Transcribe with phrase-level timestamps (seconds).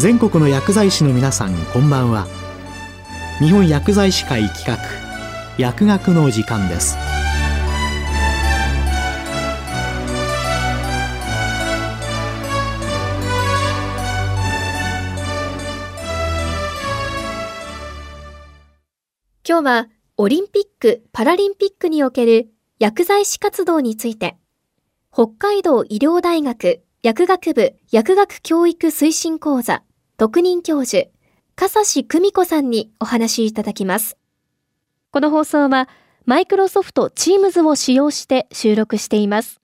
[0.00, 2.26] 全国の薬剤師の皆さんこんばんは。
[3.38, 4.78] 日本薬剤師会企画
[5.58, 6.96] 薬学の時間です。
[19.46, 22.48] 今日はオリンピック・パラリンピックにおける
[22.78, 24.38] 薬剤師活動について
[25.12, 29.82] 北海道医療大学薬学部薬学教育推進講座
[30.20, 31.08] 特任教授、
[31.56, 34.18] 笠志久美子さんにお話いただきます。
[35.12, 35.88] この放送は
[36.26, 39.62] マイクロソフト Teams を使用して収録しています。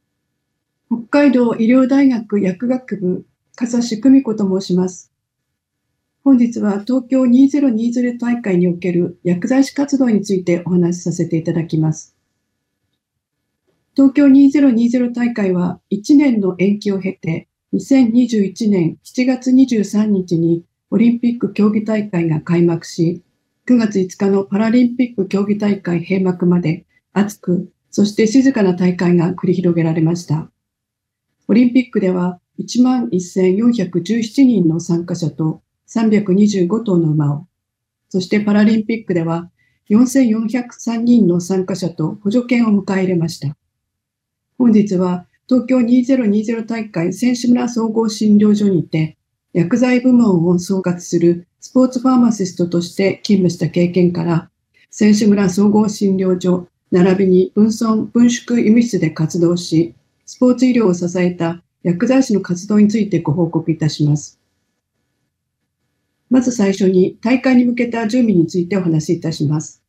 [0.88, 5.12] 北海道医療大学薬学部、笠志久美子と申します。
[6.24, 12.16] 本日は東京2020大会における薬剤師活動についてお話しさせていただきます。
[13.94, 17.46] 東京2020大会は1年の延期を経て
[17.76, 23.22] 2021年7月23日にオリンピック競技大会が開幕し、
[23.68, 30.50] 9月5日のパラリンピック競技大会閉幕まで熱く、そして静かな大会が繰り広げられました。
[31.48, 37.46] オリンピックでは11,417人の参加者と325頭の馬を、
[38.08, 39.50] そしてパラリンピックでは
[39.90, 43.54] 4403人の参加者と補助犬を迎え入れました。
[44.56, 49.16] 本日は東京2020大会選手村総合診療所にて、
[49.52, 54.50] 薬剤部門を総括するスポーツファーマシストとして勤務した経験から、
[54.90, 64.40] 選手村総合診療所、並びに分村分縮医務室で活動し、スポーツ医療を支えた薬剤師の活動についてご報告いたします。
[66.28, 69.80] まず最初に大会に向けた準備についてお話しいたします。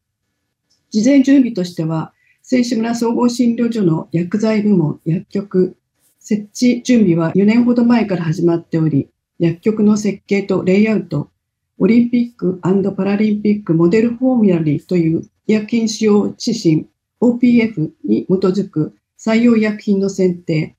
[0.91, 2.13] 事前準備としては、
[2.49, 5.75] 選手村総合診療所の薬剤部門、薬局、
[6.17, 11.29] 設置準備は4年ほど前から始まっており、薬局の設計とレイアウト、
[11.77, 16.87] オリンピックパラリンピックモデルフォーミュラリーという医薬品使用指針
[17.19, 20.77] OPF に基づく採用医薬品の選定、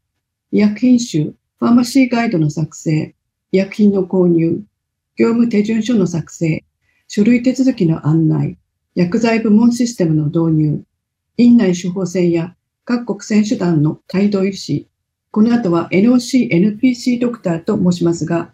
[0.50, 3.14] 医薬品集、ファーマシーガイドの作成、
[3.52, 4.62] 医薬品の購入、
[5.16, 6.64] 業務手順書の作成、
[7.08, 8.56] 書類手続きの案内、
[8.94, 10.84] 薬剤部門システムの導入、
[11.40, 14.88] 院内処方箋や各国選手団の帯同医師、
[15.30, 18.50] この後は NOC、NPC ドクターと申しますが、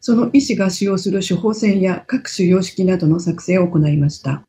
[0.00, 4.46] その医師が使用する処方箋や各種様式などの作成を行いました。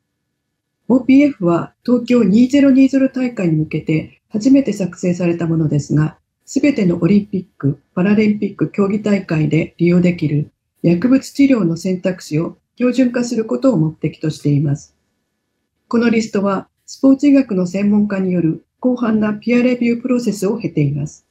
[0.89, 10.51] OPF は東京2020大会に向けて初めて作成されたものですが、すべてのオリンピック、パラリンピック競技大会で利用できる
[10.81, 14.97] 薬物治療の選択肢を標準化することを目的としています。
[15.87, 21.27] このリストはスポーツ医学の専門家による広範なピアレビュープロセスを経ています。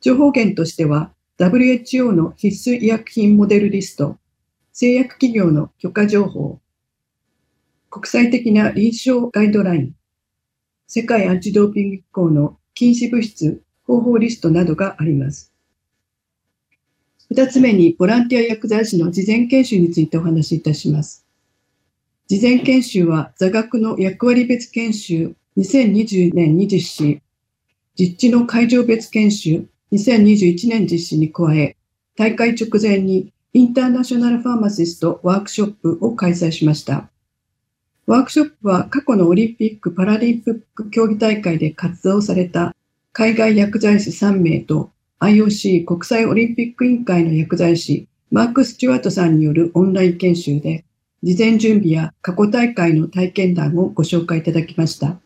[0.00, 4.16] 情報源としては、WHO の必須医薬品モデルリスト、
[4.72, 6.60] 製薬企業の許可情報、
[7.90, 9.92] 国際的な臨床ガイドライン、
[10.86, 15.52] 世界アンチドーピング機構の禁止物質方法リストなどがあります。
[17.28, 21.26] 二つ目に、ボランティア薬剤師の事前研修についてお話しいたします。
[22.30, 27.22] 事前研修は座学の役割別研修2020年に実施、
[27.98, 31.76] 実地の会場別研修2021年実施に加え、
[32.16, 37.10] 大会直前にインターナショナルファーマシストワークショップを開催しました。
[38.06, 42.76] ワークショップは過去のオリンピック・パラリンピック競技大会で活動された
[43.12, 50.84] 海外薬剤師3名と IOC 国際オリンピック委員会の薬剤師マーク・スチュワートさんによるオンライン研修で
[51.22, 55.20] 事前準備や過去大会の体験談をご紹介いただきました。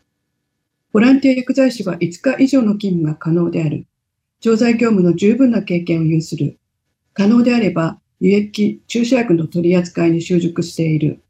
[0.92, 3.86] ボランティア薬剤師は5日以上の勤務が可能である。
[4.40, 6.58] 調剤業務の十分な経験を有する。
[7.12, 11.22] 可能であれば、輸液、注射薬の取り扱いに習熟している。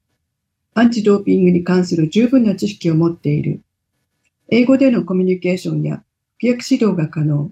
[0.73, 3.61] アンチドーピングに関する十分な知識を持っている。
[4.49, 6.03] 英語でのコミュニケーションや
[6.37, 7.51] 服薬指導が可能。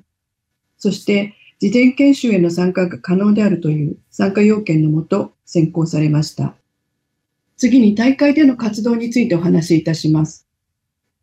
[0.78, 6.54] そして、事前研修への参加が可能であるという参加要件のもと選考されました。
[7.56, 10.46] 次に大会での活動についてお話しいたします。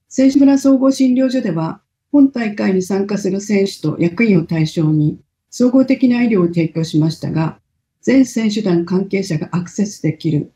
[0.08, 1.82] 選手村総合診療所では、
[2.12, 7.60] 本大会に参加する選手と役員を対象に、総合的な医療を提供しましたが、
[8.02, 10.52] 全選手団関係者がアクセスできる、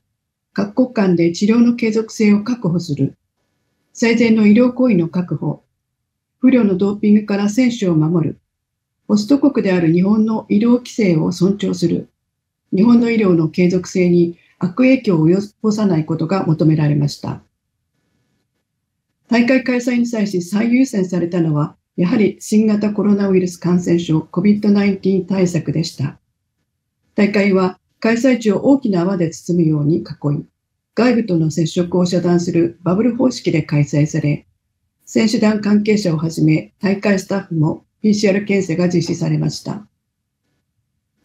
[0.53, 3.17] 各国間で治療の継続性を確保する、
[3.93, 5.63] 最善の医療行為の確保、
[6.39, 8.39] 不良のドーピングから選手を守る、
[9.07, 12.09] ホスト国である日本の医療規制を尊重する、
[12.75, 17.41] 日本の医療の継続性に悪影響を及ぼさないことが求められました。
[19.27, 26.19] 大会開催に際し最優先されたのは、やはり新型コロナウイルス感染症 COVID-19 対策でした。
[27.15, 30.45] 大会は開催地を大きな泡で包むように囲い、
[30.95, 34.45] 外部との接触を遮断するバブル方式で開催され、
[35.05, 39.87] 選手団関係者をはじめ大会スタッフも PCR 検査が実施されました。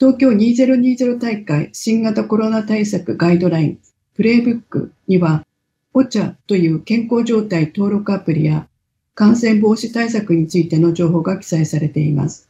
[0.00, 3.78] 東京2020大会新型コロナ対策ガイドライン
[4.14, 5.44] プレイブックには、
[5.92, 8.68] オチャという健康状態登録アプリや
[9.16, 12.48] 感染防止対策についての情報が記載されています。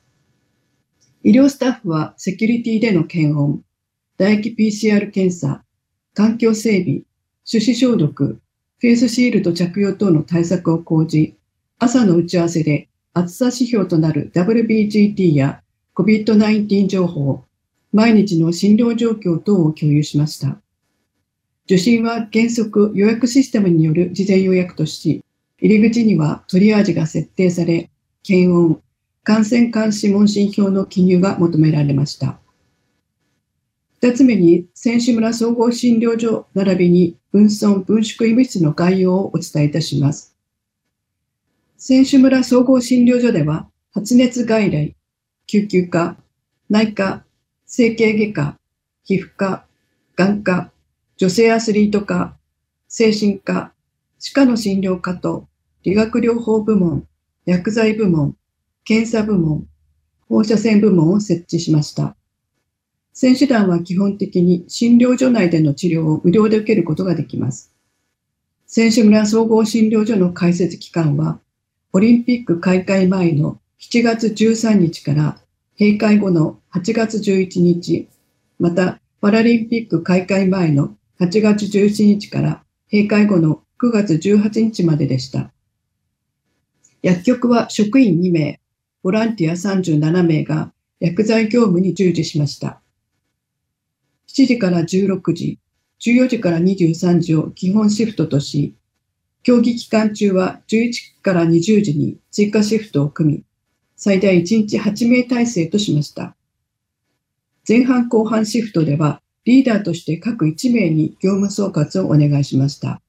[1.23, 3.63] 医療スタッフはセキュリティでの検温、
[4.19, 5.65] 唾液 PCR 検査、
[6.13, 7.01] 環境整備、
[7.51, 8.41] 手指消毒、
[8.79, 11.35] フェイスシールド着用等の対策を講じ、
[11.79, 15.63] 朝の打ち合わせで暑さ指標となる WBGT や
[15.99, 17.43] COVID-19 情報、
[17.93, 20.61] 毎日の診療状況等を共有しました。
[21.65, 25.25] 受診は原則予約システムによる事前予約とし、
[25.59, 27.91] 入り口にはトリアージが設定され、
[28.23, 28.81] 検温、
[29.25, 32.39] 感染監視問診票の記入が求められました。
[34.01, 40.37] 二つ目に、選手村総合診療所並びに分村分縮医務室の概要をお伝えいたします。
[41.77, 44.95] 選手村総合診療所では、発熱外来、
[45.51, 46.15] 救急科、
[46.69, 47.25] 内科、
[47.65, 48.59] 整形外科、
[49.03, 49.65] 皮膚科、
[50.15, 50.71] 眼科、
[51.17, 52.37] 女性アスリート科、
[52.87, 53.73] 精神科、
[54.19, 55.49] 歯科の診療科と
[55.85, 57.07] 理学療法部門、
[57.47, 58.37] 薬剤部門、
[58.85, 59.67] 検査部門、
[60.29, 62.15] 放射線部門を設置しました。
[63.15, 67.73] 選手団は基本的に診療所内での治療を無料で受けることができます。
[68.67, 71.41] 選手村総合診療所の開設期間は、
[71.95, 75.39] オリンピック開会前の7月13日から
[75.79, 78.09] 閉会後の8月11日、
[78.59, 85.53] またパラリンピック開会前の8月17日から閉会後の9月18日まででした。
[87.03, 88.61] 薬局は職員2名、
[89.05, 92.83] ボランティア37名が薬剤業務に従事しました。
[94.27, 95.61] 7時から16時、
[96.01, 98.75] 14時から23時を基本シフトとし、
[99.45, 103.45] 競技期間中は11から20時に追加シフトを組み、
[103.99, 106.37] 最大1日8名体制としました。
[107.69, 113.03] 前半後半シフトでは、リーダーとして各1名に業務総括をお願いしました。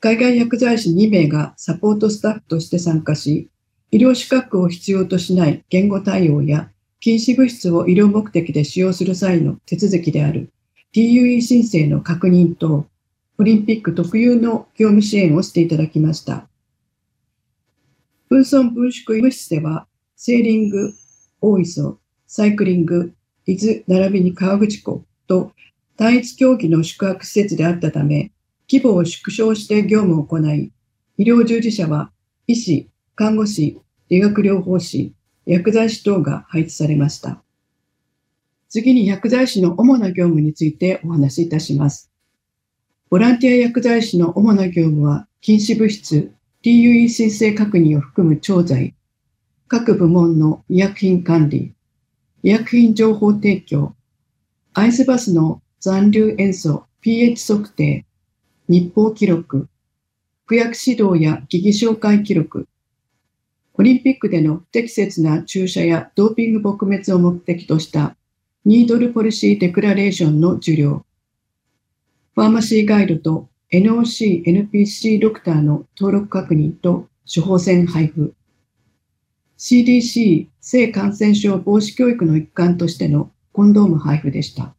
[0.00, 3.48] 海外薬剤師2名がサポートスタッフとして参加し、
[3.92, 6.70] 医療資格を必要としない言語対応や
[7.00, 10.50] 禁止物質を医療目的で使用する際の手続きである
[10.92, 12.86] TUE 申請の確認と
[13.38, 16.48] オリンピック特有の業務支援をしていただきました。
[18.28, 20.92] 分村分縮医務室では、セーリング、
[21.40, 23.14] 大磯、サイクリング、
[23.46, 25.52] 伊豆並びに川口湖と
[25.96, 28.30] 単一競技の宿泊施設であったため、
[28.70, 30.70] 規模を縮小して業務を行い、
[31.16, 32.12] 医療従事者は
[32.46, 33.80] 医師、看護師、
[34.10, 35.14] 理学療法士、
[35.46, 37.42] 薬剤師等が配置されました。
[38.68, 42.12] 次に薬剤師の主な業務についてお話しいたします。
[43.08, 46.30] ボランティア薬剤師の主な業務は、禁止物質、
[46.64, 48.94] TUE 申請確認を含む調剤、
[49.68, 51.72] 各部門の医薬品管理、
[52.42, 53.94] 医薬品情報提供、
[54.74, 58.04] アイスバスの残留塩素 pH 測定、
[58.68, 59.68] 日報記録、
[60.46, 62.66] 服薬指導や疑義紹介記録、
[63.74, 68.16] オリンピックでの不適切な注射やドーピング撲滅を目的とした
[68.64, 71.04] ニードルポリシーデクラレーションの受領、
[72.34, 78.34] ファーマシーガイドと NOC、NPC ドクターの登録確認と処方箋配布、
[79.58, 84.74] CDC 性感染症防止教育の一環としてのコンドーム配布でした。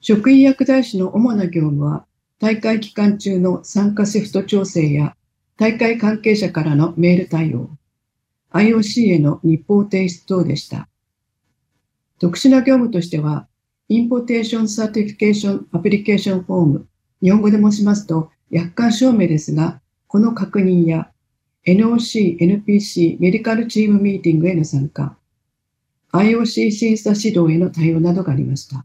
[0.00, 2.06] 職員薬剤師の主な業務は、
[2.38, 5.14] 大会期間中の参加シフト調整や、
[5.58, 7.70] 大会関係者からのメール対応、
[8.52, 10.88] IOC への日報提出等でした。
[12.18, 13.48] 特殊な業務としては、
[13.90, 16.86] Importation Certification Application Form、
[17.22, 21.10] 日本語で申しますと、薬監証明ですが、この確認や
[21.66, 25.16] NOC、NPC メディカルチームミーティングへの参加、
[26.12, 28.84] IOC 審査指導への対応などがありました。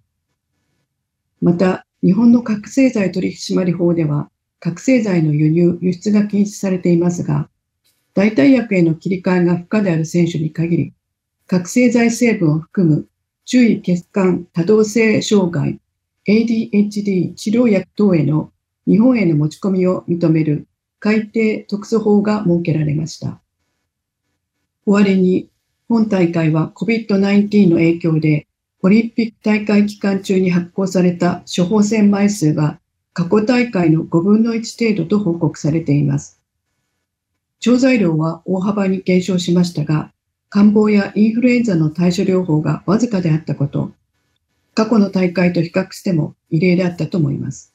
[1.42, 4.30] また、日本の覚醒剤取締法では、
[4.60, 7.50] 覚醒剤の輸入、輸出が禁止されていますが、
[8.14, 10.94] 代替薬への切り替えが不可である選手に限り、
[11.48, 13.08] 覚醒剤成分を含む
[13.46, 15.80] 注意血管多動性障害、
[16.28, 18.52] ADHD 治療薬等への
[18.86, 20.68] 日本への持ち込みを認める
[21.00, 23.40] 改定特措法が設けられました。
[24.86, 25.50] 終わりに、
[25.88, 28.48] 本大会は COVID-19 の影響で
[28.82, 32.80] オリンピック大会期間中に発行された処方箋枚数が
[33.14, 36.42] 過去大会の5分の1程度と報告されています。
[37.60, 40.12] 調剤量は大幅に減少しましたが、
[40.50, 43.92] 感冒やインフルエンザの対処療法がわずかであったこと、
[44.78, 47.74] 過去の大会と比較しても異例であったと思います。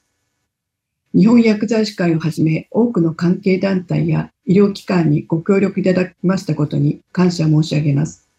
[1.13, 8.29] 日本薬剤師会をはじめ多くの関係団体や医療機関にご協力いただきましたことに感謝申し上げます。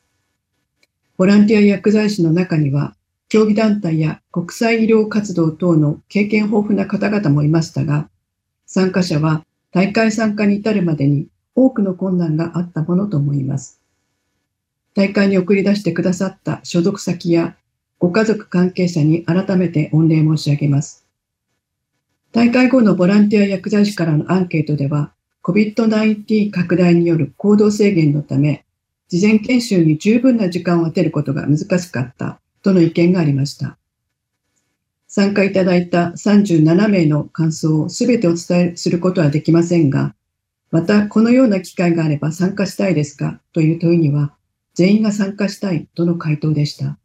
[1.18, 2.96] ボランティア薬剤師の中には、
[3.28, 8.08] 競技団体や国際医療活動等の経験豊富な方々もいましたが、
[8.64, 13.82] 参加者は大会参加に至るまでに多くの困難があったものと思います。
[14.94, 17.58] 大会に送り出してくださった所属先や
[18.04, 21.06] ご家族関係者に改めて御礼申し上げます。
[22.32, 28.66] 大会後のボランティア薬剤師からのアンケートでは、COVID-19 拡大による行動制限のため、
[29.08, 33.78] 事前研修に十分な時間を当てることが難しかったとの意見がありました。
[35.08, 40.14] 参加いただいた37名の感想をすべてお伝えすることはできませんが、
[40.70, 44.34] またこのような機会があれば参加したいですかという問いには、
[44.74, 46.98] 全員が参加したいとの回答でした。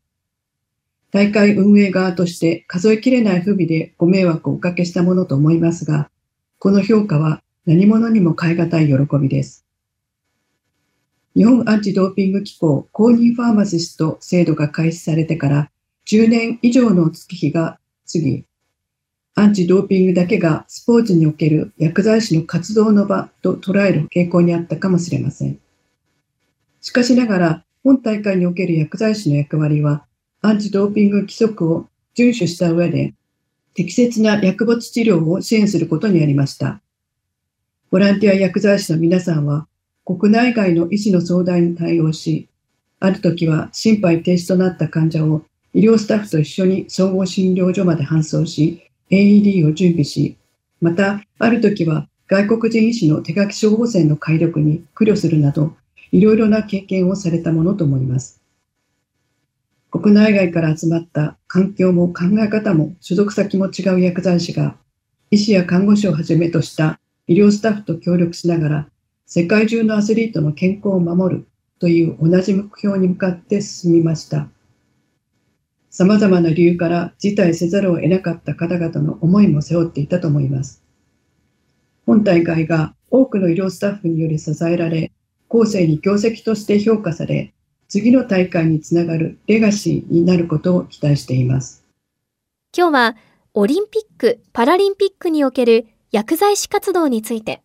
[1.11, 6.09] 大会運営側として数えきれない不備でご迷惑をおかけしたものと思いますが、
[6.59, 9.65] この評価は何者にも代え難い喜びです。
[11.35, 15.71] 日本アンチドーピング機構公認ファーマシスト制度が開始されてから
[16.05, 17.79] 10年以上の月日が
[18.11, 18.45] 過ぎ、
[19.35, 25.59] アンチドーピングだけがスポーツにおける薬剤師の活動の場と捉える傾向にあったかもしれません。
[26.81, 30.05] しかしながら、本大会における薬剤師の役割は、
[30.41, 33.13] アンチドーピング規則を遵守した上で、
[33.74, 36.81] 適切な薬物治療を支援することにありました。
[37.91, 39.67] ボランティア薬剤師の皆さんは、
[40.05, 42.48] 国内外の医師の相談に対応し、
[43.01, 45.43] ある時は心肺停止となった患者を
[45.74, 50.38] 医療スタッフと一緒に総合診療所まで搬送し、AED を準備し、
[50.79, 55.75] また、ある時は外国人医師の手書き処方箋の解読に苦慮するなど、
[56.12, 58.38] いろいろな経験をされたものと思います。
[59.91, 64.75] 国内外から集まった環境も考え方も所属先も違う薬剤師が、
[65.31, 68.89] 医師や看護師をはじめとした医療スタッフと協力しながら
[69.25, 71.48] 世界中のアスリートの健康を守る
[71.79, 74.48] という同じ目標に向かって進みました。
[75.91, 80.84] 様々な理由から辞退せざるを得なかった方々の思いも背負っていたと思います。
[82.05, 85.12] 本大会が多くの医療スタッフにより支えられ、
[85.48, 87.53] 後世に業績として評価され、
[87.89, 91.84] 次の大会につながるレガシーになることを期待しています。
[92.77, 93.17] 今日は
[93.55, 97.63] オリンピック・パラリンピックにおける薬剤師活動について、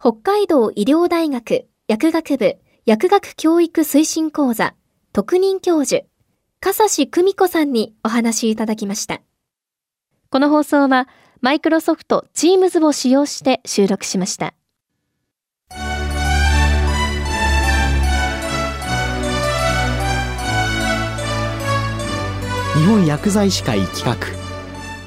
[0.00, 4.74] 北海道医療大学薬学部薬学教育推進講座
[5.12, 6.06] 特任教授、
[6.60, 9.20] 笠志久美子さんにお話いただきました。
[10.30, 11.08] この放送は
[11.42, 14.54] マイクロソフト Teams を使用して収録しました。
[22.90, 24.16] 本薬剤師会企画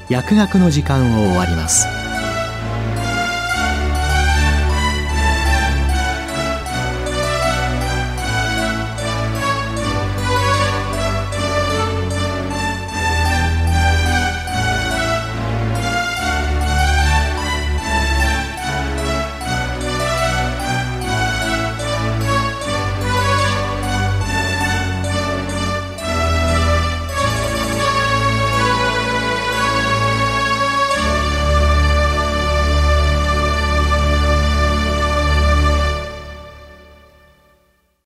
[0.08, 2.03] 薬学の時間を終わります。